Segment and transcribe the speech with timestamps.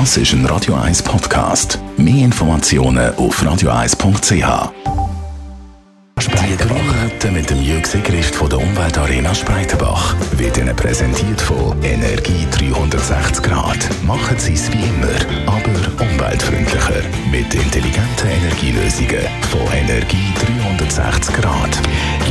[0.00, 1.78] Das ist ein Radio 1 Podcast.
[1.96, 4.72] Mehr Informationen auf radio1.ch.
[7.22, 13.44] Die mit dem Jürg Sigrist von der Umweltarena Spreitenbach wird Ihnen präsentiert von Energie 360
[13.44, 13.78] Grad.
[14.04, 15.14] Machen Sie es wie immer,
[15.46, 17.02] aber umweltfreundlicher.
[17.30, 20.34] Mit intelligenten Energielösungen von Energie
[20.76, 21.78] 360 Grad.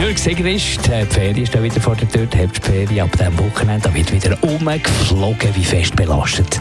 [0.00, 3.86] Jürg Sigrist, die Ferien ist wieder vor der Tür, die Herbstferien ab diesem Wochenende.
[3.86, 6.58] Da wird wieder umgeflogen, wie fest belastet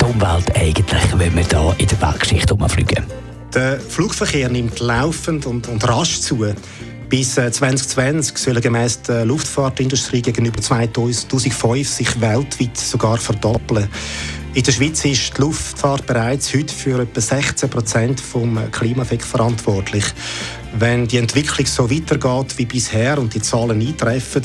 [0.00, 3.04] die Umwelt eigentlich, wenn wir hier in der Weltgeschichte umfliegen.
[3.54, 6.44] Der Flugverkehr nimmt laufend und, und rasch zu.
[7.08, 13.88] Bis 2020 äh, sollen gemäss der Luftfahrtindustrie gegenüber 2005 sich weltweit sogar verdoppeln.
[14.54, 20.04] In der Schweiz ist die Luftfahrt bereits heute für etwa 16 Prozent vom Klimaeffekt verantwortlich.
[20.78, 24.42] Wenn die Entwicklung so weitergeht wie bisher und die Zahlen eintreffen,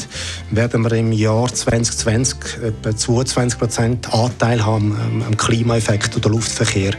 [0.52, 6.94] werden wir im Jahr 2020 etwa 22 Prozent Anteil haben am Klimaeffekt oder Luftverkehr.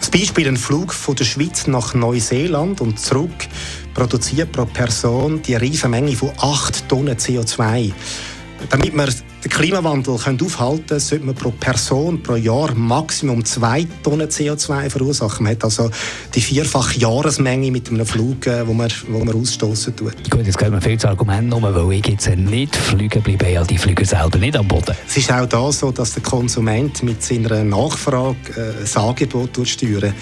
[0.00, 3.46] Das Beispiel ein Flug von der Schweiz nach Neuseeland und zurück
[3.94, 7.92] produziert pro Person die riesige Menge von 8 Tonnen CO2.
[8.70, 9.08] Damit wir
[9.48, 15.44] den Klimawandel aufhalten können, sollte man pro Person pro Jahr Maximum 2 Tonnen CO2 verursachen.
[15.44, 15.90] Man hat also
[16.34, 20.30] die vierfache Jahresmenge mit einem Flug, äh, wo man, wo man ausstoßen tut.
[20.30, 23.64] Gut, jetzt können wir viel zu Argument um, weil ich jetzt nicht fliegen bleibe, ja
[23.64, 24.94] die Flüge selber nicht am Boden.
[25.06, 30.12] Es ist auch da so, dass der Konsument mit seiner Nachfrage äh, das Angebot durchsteuern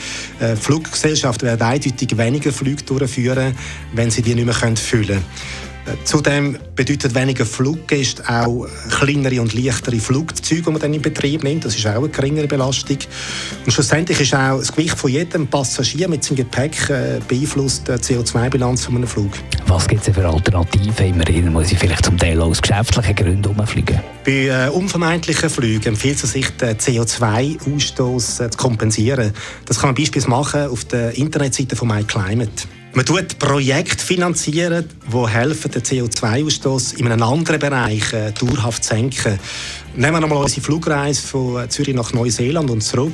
[0.40, 3.54] äh, Fluggesellschaften werden eindeutig weniger Flüge durchführen,
[3.92, 5.24] wenn sie die nicht mehr füllen können.
[6.04, 11.64] Zudem bedeutet weniger Fluggäste auch kleinere und leichtere Flugzeuge, die man dann in Betrieb nimmt.
[11.64, 12.98] Das ist auch eine geringere Belastung.
[13.64, 17.92] Und schlussendlich ist auch das Gewicht von jedem Passagier mit seinem Gepäck äh, beeinflusst die
[17.92, 19.32] CO2-Bilanz von einem Flug.
[19.66, 21.06] Was gibt es für Alternativen?
[21.06, 24.00] Immerhin muss ich vielleicht zum Teil aus geschäftlichen Gründen umfliegen.
[24.24, 29.32] Bei äh, unvermeidlichen Flügen empfiehlt es sich, den CO2-Ausstoß äh, zu kompensieren.
[29.66, 32.66] Das kann man beispielsweise machen auf der Internetseite von MyClimate.
[32.96, 38.94] Man tut Projekte finanzieren, die helfen, den CO2-Ausstoß in einem anderen Bereich äh, dauerhaft zu
[38.94, 39.38] senken.
[39.96, 43.12] Nehmen wir nochmal unsere Flugreise von Zürich nach Neuseeland und zurück.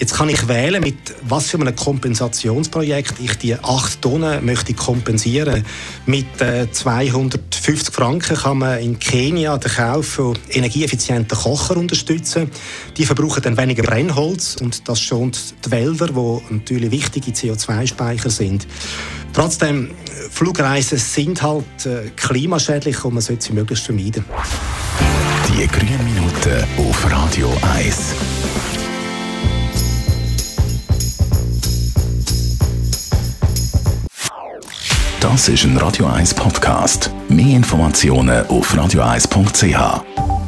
[0.00, 5.64] Jetzt kann ich wählen, mit was für einem Kompensationsprojekt ich die 8 Tonnen möchte kompensieren.
[6.06, 12.50] Mit äh, 250 Franken kann man in Kenia den Kauf von energieeffizienten Kocher unterstützen.
[12.96, 18.66] Die verbrauchen dann weniger Brennholz und das schont die Wälder, die natürlich wichtige CO2-Speicher sind.
[19.32, 19.90] Trotzdem,
[20.30, 24.24] Flugreisen sind halt äh, klimaschädlich und man sollte sie möglichst vermeiden.
[25.48, 28.14] Die grünen Minuten auf Radio 1.
[35.20, 37.10] Das ist ein Radio 1 Podcast.
[37.28, 40.39] Mehr Informationen auf radio1.ch.